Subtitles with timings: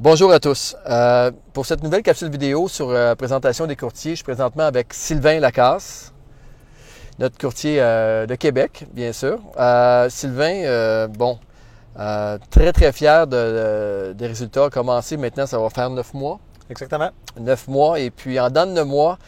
[0.00, 0.76] Bonjour à tous.
[0.88, 4.94] Euh, pour cette nouvelle capsule vidéo sur la présentation des courtiers, je suis présentement avec
[4.94, 6.12] Sylvain Lacasse,
[7.18, 9.40] notre courtier euh, de Québec, bien sûr.
[9.58, 11.40] Euh, Sylvain, bon,
[12.48, 14.70] très très fier des résultats.
[14.70, 16.38] Commencé maintenant, ça va faire neuf mois.
[16.70, 17.10] Exactement.
[17.40, 17.98] Neuf mois.
[17.98, 19.18] Et puis en dans de neuf mois,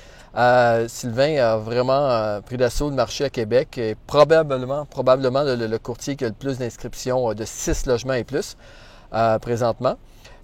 [0.87, 6.25] Sylvain a vraiment pris d'assaut le marché à Québec et probablement, probablement le, courtier qui
[6.25, 8.57] a le plus d'inscriptions de six logements et plus
[9.41, 9.97] présentement.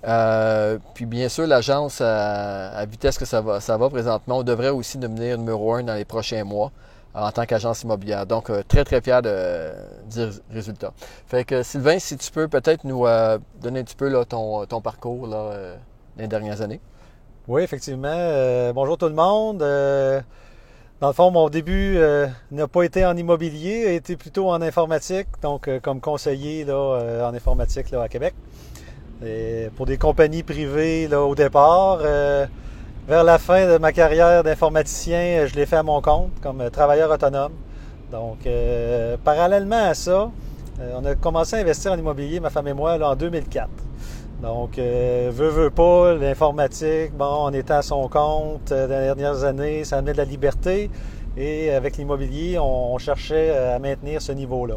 [0.04, 4.70] Euh, puis bien sûr, l'agence à, vitesse que ça va, ça va présentement, on devrait
[4.70, 6.70] aussi devenir numéro un dans les prochains mois
[7.14, 8.26] en tant qu'agence immobilière.
[8.26, 9.72] Donc, euh, très, très fier de,
[10.06, 10.92] dire résultat.
[11.26, 15.26] Fait que Sylvain, si tu peux peut-être nous euh, donner un petit peu ton, parcours
[15.26, 15.76] là,
[16.18, 16.80] les dernières années.
[17.48, 18.72] Oui, effectivement.
[18.74, 19.58] bonjour tout le monde.
[19.58, 21.98] dans le fond, mon début
[22.50, 27.34] n'a pas été en immobilier, a été plutôt en informatique, donc comme conseiller là, en
[27.34, 28.34] informatique là, à Québec
[29.76, 31.98] pour des compagnies privées là, au départ.
[32.02, 32.46] Euh,
[33.08, 37.10] vers la fin de ma carrière d'informaticien, je l'ai fait à mon compte comme travailleur
[37.10, 37.52] autonome.
[38.10, 40.30] Donc, euh, parallèlement à ça,
[40.80, 43.68] euh, on a commencé à investir en immobilier, ma femme et moi, en 2004.
[44.42, 49.82] Donc, veut, veut pas, l'informatique, bon, on était à son compte dans les dernières années,
[49.84, 50.90] ça amenait de la liberté.
[51.38, 54.76] Et avec l'immobilier, on cherchait à maintenir ce niveau-là.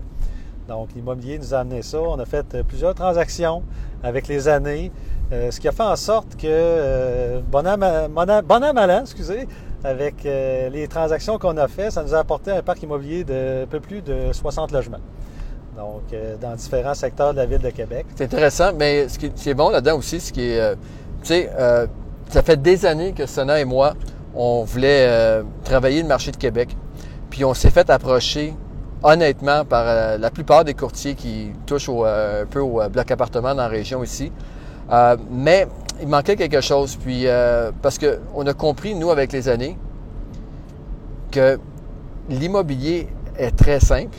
[0.69, 1.99] Donc, l'immobilier nous a amené ça.
[1.99, 3.63] On a fait euh, plusieurs transactions
[4.03, 4.91] avec les années,
[5.33, 9.47] euh, ce qui a fait en sorte que, euh, bon an, mal excusez,
[9.83, 13.79] avec les transactions qu'on a fait, ça nous a apporté un parc immobilier de peu
[13.79, 14.99] plus de 60 logements.
[15.75, 16.03] Donc,
[16.41, 18.05] dans différents secteurs de la ville de Québec.
[18.15, 20.75] C'est intéressant, mais ce qui, est bon là-dedans aussi, ce qui est,
[21.23, 21.49] tu sais,
[22.27, 23.93] ça fait des années que Sona et moi,
[24.35, 26.75] on voulait travailler le marché de Québec.
[27.29, 28.53] Puis on s'est fait approcher
[29.03, 33.09] honnêtement, par euh, la plupart des courtiers qui touchent euh, un peu au euh, bloc
[33.11, 34.31] appartement dans la région ici.
[35.31, 35.67] mais
[36.01, 36.95] il manquait quelque chose.
[36.95, 37.25] Puis,
[37.81, 39.77] parce qu'on a compris, nous, avec les années,
[41.31, 41.59] que
[42.29, 43.07] l'immobilier
[43.37, 44.17] est très simple,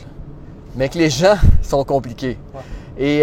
[0.75, 2.37] mais que les gens sont compliqués.
[2.97, 3.21] Et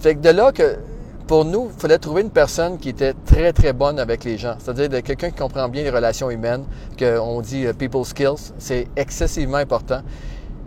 [0.00, 0.78] fait que de là que
[1.26, 4.54] pour nous, il fallait trouver une personne qui était très, très bonne avec les gens.
[4.58, 6.64] C'est-à-dire quelqu'un qui comprend bien les relations humaines,
[6.98, 8.52] qu'on dit people skills.
[8.58, 10.00] C'est excessivement important.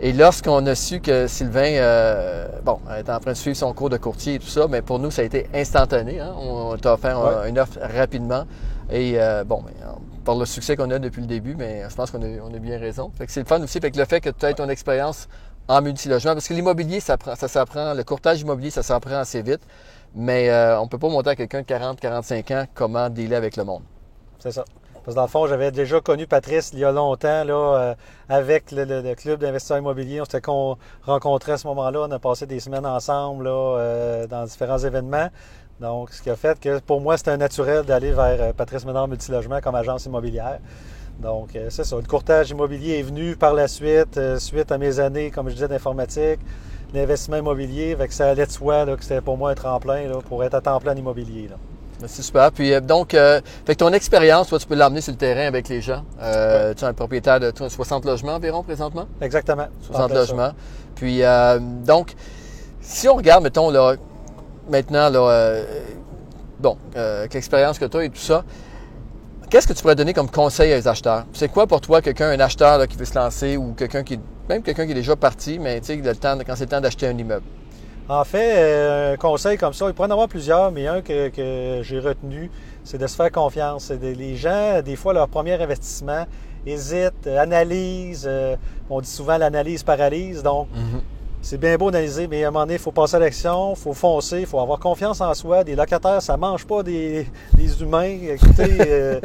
[0.04, 3.88] Et lorsqu'on a su que Sylvain, euh, bon, était en train de suivre son cours
[3.88, 6.20] de courtier et tout ça, mais pour nous, ça a été instantané.
[6.20, 6.34] Hein.
[6.36, 8.44] On t'a offert une offre rapidement.
[8.90, 9.64] Et euh, bon,
[10.26, 12.58] par le succès qu'on a depuis le début, mais je pense qu'on a, on a
[12.58, 13.10] bien raison.
[13.16, 15.26] Fait que c'est le fun aussi, avec le fait que tu aies ton expérience
[15.68, 19.62] en multilogement, parce que l'immobilier, ça, ça s'apprend, le courtage immobilier, ça s'apprend assez vite,
[20.14, 23.56] mais euh, on peut pas monter à quelqu'un de 40, 45 ans comment dealer avec
[23.56, 23.82] le monde.
[24.38, 24.66] C'est ça.
[25.04, 27.94] Parce que dans le fond, j'avais déjà connu Patrice il y a longtemps là, euh,
[28.30, 30.22] avec le, club d'investisseurs immobiliers.
[30.22, 30.50] On s'était
[31.02, 32.06] rencontrés à ce moment-là.
[32.08, 35.28] On a passé des semaines ensemble là, euh, dans différents événements.
[35.78, 38.86] Donc, ce qui a fait que pour moi, c'était un naturel d'aller vers euh, Patrice
[38.86, 40.60] Ménard Multilogement comme agence immobilière.
[41.20, 41.96] Donc, c'est ça.
[41.96, 45.68] Le courtage immobilier est venu par la suite, suite à mes années, comme je disais,
[45.68, 46.40] d'informatique,
[46.92, 47.92] l'investissement immobilier.
[47.92, 50.60] Avec ça allait de soi que c'était pour moi un tremplin là, pour être à
[50.60, 51.48] temps plein immobilier.
[51.48, 51.56] Là.
[52.06, 52.52] C'est super.
[52.52, 55.46] Puis euh, donc, euh, fait que ton expérience, toi, tu peux l'emmener sur le terrain
[55.46, 56.02] avec les gens.
[56.20, 59.06] Euh, Tu es un propriétaire de 60 logements environ présentement?
[59.20, 59.66] Exactement.
[59.82, 60.52] 60 logements.
[60.94, 62.14] Puis euh, donc,
[62.80, 63.94] si on regarde, mettons, là,
[64.68, 65.62] maintenant, là,
[66.58, 68.44] bon, avec l'expérience que tu as et tout ça,
[69.48, 71.24] qu'est-ce que tu pourrais donner comme conseil aux acheteurs?
[71.32, 74.62] C'est quoi pour toi quelqu'un, un acheteur qui veut se lancer ou quelqu'un qui, même
[74.62, 77.46] quelqu'un qui est déjà parti, mais tu sais, quand c'est le temps d'acheter un immeuble?
[78.08, 81.80] En fait, euh, un conseil comme ça, il pourrait en avoir plusieurs, mais un que,
[81.82, 82.50] j'ai retenu,
[82.84, 83.90] c'est de se faire confiance.
[83.90, 86.26] les gens, des fois, leur premier investissement,
[86.66, 88.26] hésitent, analysent.
[88.28, 88.56] Euh,
[88.90, 90.42] on dit souvent l'analyse paralyse.
[90.42, 91.00] Donc, mhm.
[91.40, 93.80] c'est bien beau d'analyser, mais à un moment donné, il faut passer à l'action, il
[93.80, 95.64] faut foncer, il faut avoir confiance en soi.
[95.64, 97.26] Des locataires, ça mange pas des,
[97.80, 98.18] humains.
[98.34, 99.20] Écoutez, euh,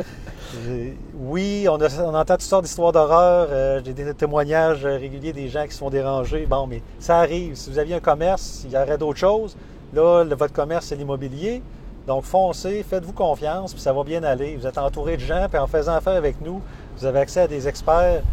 [1.16, 3.48] oui, on, entend toutes sortes d'histoires d'horreur.
[3.52, 6.46] Euh, j'ai des témoignages réguliers des gens qui se font déranger.
[6.46, 7.56] Bon, mais ça arrive.
[7.56, 9.56] Si vous aviez un commerce, il y aurait d'autres choses.
[9.94, 11.62] Là, votre commerce, c'est l'immobilier.
[12.08, 14.56] Donc, foncez, faites-vous confiance, puis ça va bien aller.
[14.56, 16.62] Vous êtes entouré de gens, puis en faisant affaire avec nous,
[16.98, 18.24] vous avez accès à des experts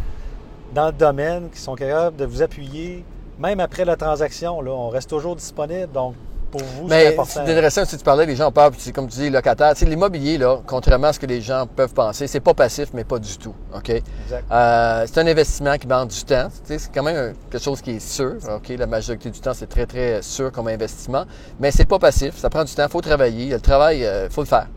[0.73, 3.05] dans le domaine qui sont capables de vous appuyer,
[3.37, 4.61] même après la transaction.
[4.61, 5.91] Là, on reste toujours disponible.
[5.91, 6.15] Donc,
[6.51, 7.31] pour vous, c'est important.
[7.33, 9.73] C'est intéressant si tu parlais, les gens parlent, c'est comme tu dis, locataire.
[9.73, 12.89] Tu sais, l'immobilier, là, contrairement à ce que les gens peuvent penser, c'est pas passif,
[12.93, 13.53] mais pas du tout.
[13.75, 13.89] OK?
[13.89, 16.47] Euh, c'est un investissement qui demande du temps.
[16.49, 18.35] Tu sais, c'est quand même quelque chose qui est sûr.
[18.49, 18.69] OK?
[18.69, 21.25] La majorité du temps, c'est très, très sûr comme investissement.
[21.59, 22.37] Mais c'est pas passif.
[22.37, 22.85] Ça prend du temps.
[22.85, 23.49] Il faut travailler.
[23.49, 24.67] Le travail, il euh, faut le faire.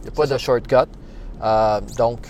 [0.00, 0.76] Il n'y a pas de shortcut.
[1.42, 2.20] Euh, donc,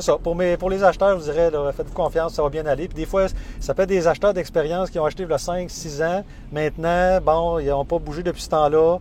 [0.00, 0.18] c'est ça.
[0.18, 0.34] Pour,
[0.70, 2.88] les acheteurs, je vous dirais, faites-vous confiance, ça va bien aller.
[2.88, 3.26] Puis des fois,
[3.60, 6.24] ça peut être des acheteurs d'expérience qui ont acheté il y a 5, 6 ans.
[6.52, 8.98] Maintenant, bon, ils n'ont pas bougé depuis ce temps-là.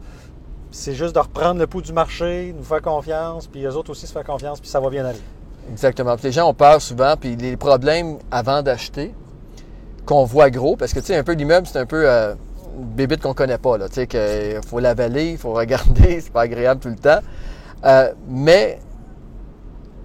[0.72, 4.08] c'est juste de reprendre le pouls du marché, nous faire confiance, puis eux autres aussi
[4.08, 5.22] se faire confiance, puis ça va bien aller.
[5.72, 6.16] Exactement.
[6.16, 9.14] Puis les gens ont peur souvent, puis les problèmes avant d'acheter,
[10.06, 12.34] qu'on voit gros, parce que tu sais, un peu l'immeuble, c'est un peu euh,
[12.78, 13.78] une bébite qu'on connaît pas.
[13.90, 17.20] Tu sais, qu'il faut l'avaler, il faut regarder, c'est pas agréable tout le temps.
[17.86, 18.80] Euh, mais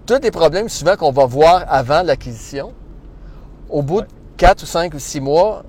[0.07, 2.73] tous les problèmes souvent qu'on va voir avant l'acquisition,
[3.69, 4.07] au bout de
[4.37, 5.63] 4 ou 5 ou 6 mois,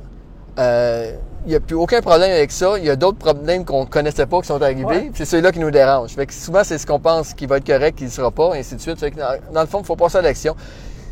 [0.59, 1.15] euh,
[1.45, 2.77] il n'y a plus aucun problème avec ça.
[2.77, 4.85] Il y a d'autres problèmes qu'on ne connaissait pas qui sont arrivés.
[4.85, 5.11] Ouais.
[5.13, 6.11] C'est ceux-là qui nous dérangent.
[6.11, 8.55] Fait que souvent, c'est ce qu'on pense qui va être correct, qui ne sera pas,
[8.55, 8.99] et ainsi de suite.
[8.99, 10.55] Fait que dans, dans le fond, il faut passer à l'action.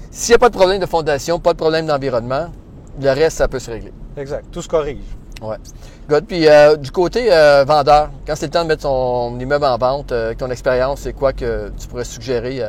[0.10, 2.48] S'il n'y a pas de problème de fondation, pas de problème d'environnement,
[3.02, 3.94] le reste, ça peut se régler.
[4.18, 4.46] Exact.
[4.52, 4.98] Tout se corrige.
[6.08, 6.26] Good.
[6.28, 9.78] Puis euh, du côté euh, vendeur, quand c'est le temps de mettre son immeuble en
[9.78, 12.62] vente, euh, avec ton expérience, c'est quoi que tu pourrais suggérer?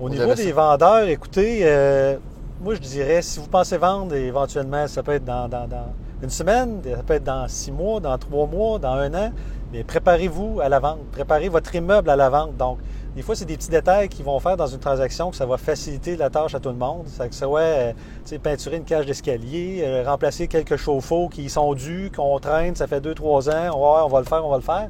[0.00, 2.16] Au niveau des vendeurs, écoutez, euh,
[2.60, 5.86] moi je dirais, si vous pensez vendre, éventuellement, ça peut être dans, dans- dans
[6.22, 9.30] une semaine, ça peut être dans six mois, dans trois mois, dans un an,
[9.72, 10.98] mais préparez-vous à la vente.
[11.12, 12.56] Préparez votre immeuble à la vente.
[12.56, 12.78] Donc,
[13.14, 15.56] des fois, c'est des petits détails qui vont faire dans une transaction que ça va
[15.58, 17.06] faciliter la tâche à tout le monde.
[17.06, 17.94] Ça que ça ouais,
[18.32, 22.86] euh, peinturer une cage d'escalier, euh, remplacer quelques chauffe-eau qui sont dus, qu'on traîne, ça
[22.88, 24.88] fait deux, trois ans, on va, on va le faire, on va le faire.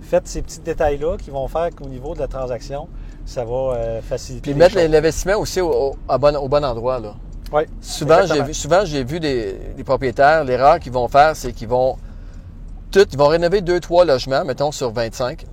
[0.00, 2.88] Faites ces petits détails-là qui vont faire qu'au niveau de la transaction,
[3.26, 6.98] ça va euh, faciliter Puis mettre l'investissement aussi au, au- à bon, au bon endroit.
[6.98, 7.14] Là.
[7.52, 11.52] Oui, Souvent, j'ai vu, souvent, j'ai vu des, des propriétaires, l'erreur qu'ils vont faire, c'est
[11.52, 11.96] qu'ils vont
[12.90, 15.44] tout, ils vont rénover deux, trois logements, mettons sur 25,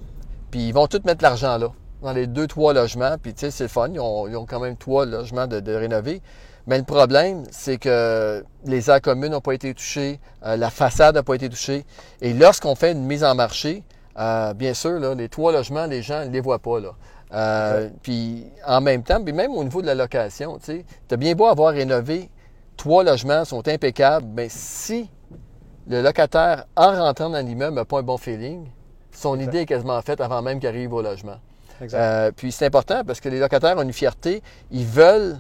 [0.52, 1.68] puis ils vont tout mettre l'argent là,
[2.02, 4.46] dans les deux, trois logements, puis tu sais, c'est le fun, ils ont, ils ont
[4.46, 6.22] quand même trois logements de, de rénover.
[6.66, 11.16] Mais le problème, c'est que les aires communes n'ont pas été touchées, euh, la façade
[11.16, 11.86] n'a pas été touchée.
[12.22, 13.84] Et lorsqu'on fait une mise en marché,
[14.18, 16.80] euh, bien sûr, là, les trois logements, les gens ne les voient pas.
[16.80, 16.92] Là.
[17.33, 21.33] Euh, puis en même temps, puis même au niveau de la location, tu as bien
[21.33, 22.30] beau avoir rénové,
[22.77, 25.09] trois logements sont impeccables, mais si
[25.88, 28.68] le locataire, en rentrant dans l'immeuble, n'a pas un bon feeling,
[29.12, 29.47] son Exact.
[29.50, 31.38] idée est quasiment faite avant même qu'il arrive au logement.
[31.81, 32.00] exact.
[32.00, 34.41] Euh, puis c'est important parce que les locataires ont une fierté.
[34.71, 35.38] Ils veulent.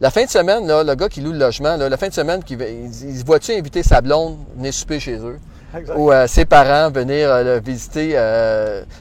[0.00, 2.12] La fin de semaine, là, le gars qui loue le logement, là, la fin de
[2.12, 5.38] semaine, il, il voit-tu inviter sa blonde venir souper chez eux?
[5.76, 5.96] exact.
[5.96, 8.16] Ou euh, ses parents venir euh, le visiter?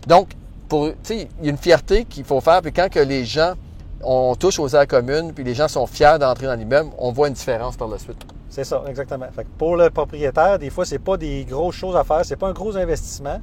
[0.08, 0.30] Donc,
[0.72, 2.62] pour, tu sais, il y a une fierté qu'il faut faire.
[2.62, 3.56] Puis quand que les gens,
[4.02, 7.28] on touche aux aires communes, puis les gens sont fiers d'entrer dans l'immeuble, on voit
[7.28, 8.24] une différence par la suite.
[8.50, 9.26] C'est ça, exactement.
[9.36, 12.38] Fait que pour le propriétaire, des fois, c'est pas des grosses choses à faire, c'est
[12.38, 13.42] pas un gros investissement,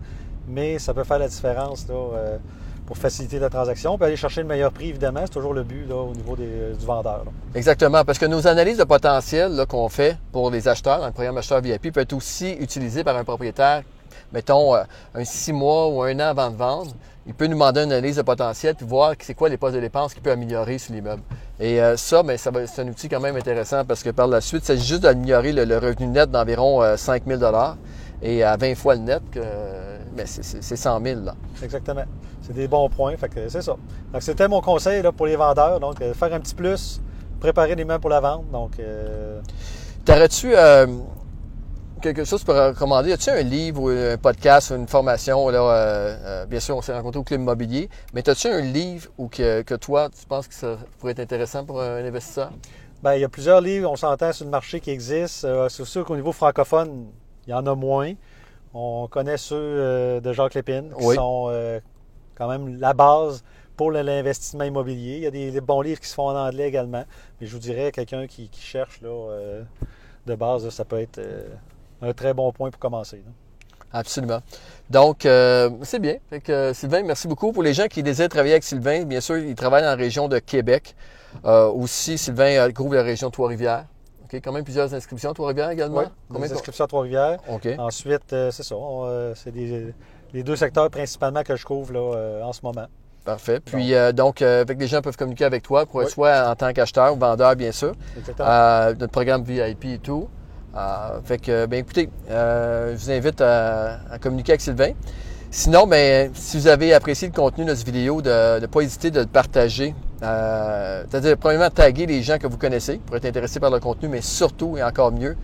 [0.49, 2.39] mais ça peut faire la différence là, euh,
[2.87, 3.99] pour faciliter la transaction.
[3.99, 6.73] Puis aller chercher le meilleur prix, évidemment, c'est toujours le but là, au niveau des-
[6.79, 7.25] du vendeur.
[7.27, 7.31] là.
[7.55, 11.37] Exactement, parce que nos analyses de potentiel qu'on fait pour les acheteurs dans le programme
[11.37, 13.83] acheteur VIP peut être aussi utilisé par un propriétaire,
[14.33, 14.83] mettons euh,
[15.15, 16.93] un six mois ou un an avant de vendre.
[17.27, 19.81] Il peut nous demander une analyse de potentiel puis voir c'est quoi les postes de
[19.81, 21.23] dépenses qu'il peut améliorer sur l'immeuble.
[21.61, 24.41] Et euh, ça, ben, ça c'est un outil quand même intéressant parce que par la
[24.41, 27.41] suite, c'est juste d'améliorer le, le revenu net d'environ euh, 5 000
[28.23, 29.41] et à 20 fois le net, que,
[30.17, 31.35] ben, c'est- c'est c'est 100 000 là.
[31.63, 32.05] Exactement.
[32.43, 33.77] C'est des bons points, fait que c'est ça.
[34.13, 37.01] Donc c'était mon conseil là, pour les vendeurs, donc euh, faire un petit plus,
[37.41, 38.51] préparer les mains pour la vente.
[38.51, 39.41] Donc euh,
[40.05, 40.87] T'aurais-tu euh,
[42.01, 43.13] quelque chose pour recommander?
[43.13, 45.49] As-tu un livre ou un podcast ou une formation?
[45.49, 49.09] Là, euh, euh, bien sûr, on s'est rencontrés au Club Immobilier, mais as-tu un livre
[49.19, 52.51] ou que, que toi, tu penses que ça pourrait être intéressant pour un investisseur?
[53.03, 55.45] Ben, il y a plusieurs livres, on s'entend sur le marché qui existe.
[55.45, 57.07] Euh, c'est sûr qu'au niveau francophone,
[57.47, 58.13] il y en a moins.
[58.75, 61.15] On connaît ceux euh, de Jacques Lépine, qui Oui.
[61.17, 61.53] sont
[62.35, 63.43] quand même la base
[63.77, 65.17] pour l'investissement immobilier.
[65.17, 67.05] Il y a des, bons livres qui se font en anglais également.
[67.41, 69.63] Mais je vous dirais, quelqu'un qui, qui cherche là,
[70.27, 71.21] de base, ça peut être
[72.03, 73.17] un très bon point pour commencer.
[73.25, 73.33] là.
[73.93, 74.41] Absolument.
[74.91, 76.17] Donc, euh, c'est bien.
[76.29, 77.53] Fait que, euh, Sylvain, merci beaucoup.
[77.53, 80.29] Pour les gens qui désirent travailler avec Sylvain, bien sûr, il travaille dans la région
[80.29, 80.95] de Québec.
[81.45, 83.87] Euh, aussi, Sylvain couvre la région de Trois-Rivières.
[84.25, 86.01] OK, quand même plusieurs inscriptions à Trois-Rivières également?
[86.01, 87.39] Oui, Combien des inscriptions à Trois-Rivières.
[87.49, 87.67] OK.
[87.79, 88.75] Ensuite, c'est ça.
[89.35, 92.89] c'est les deux secteurs principalement que je couvre là, en ce moment.
[93.29, 93.61] Parfait.
[93.61, 96.09] Puis, euh, donc, euh, que les gens peuvent communiquer avec toi, pour Oui.
[96.09, 97.93] soit en tant qu'acheteur ou vendeur, bien sûr.
[98.17, 98.49] Exactement.
[98.49, 100.31] Euh, notre programme VIP et tout.
[100.77, 104.93] Euh, fait que, ben écoutez, euh, je vous invite à, à communiquer avec Sylvain.
[105.51, 109.11] Sinon, ben, si vous avez apprécié le contenu de cette vidéo, de ne pas hésiter
[109.11, 109.95] de le partager.
[110.23, 114.09] Euh, C'est-à-dire, premièrement, taguer les gens que vous connaissez pour être intéressés par le contenu,
[114.09, 115.37] mais surtout et encore mieux,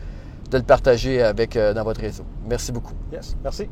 [0.51, 2.25] de le partager avec, euh, dans votre réseau.
[2.47, 2.95] Merci beaucoup.
[3.13, 3.69] Yes, merci.